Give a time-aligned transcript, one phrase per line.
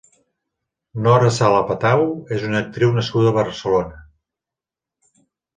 [1.07, 2.01] Nora Sala-Patau
[2.37, 4.03] és una actriu nascuda a Barcelona.